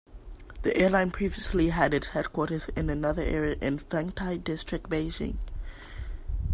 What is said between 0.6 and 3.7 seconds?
The airline previously had its headquarters in another area